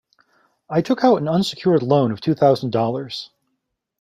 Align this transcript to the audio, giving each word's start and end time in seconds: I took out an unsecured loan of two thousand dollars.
I 0.67 0.81
took 0.81 1.03
out 1.03 1.17
an 1.21 1.27
unsecured 1.27 1.83
loan 1.83 2.11
of 2.11 2.21
two 2.21 2.33
thousand 2.33 2.71
dollars. 2.71 3.29